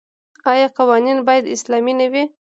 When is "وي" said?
2.11-2.23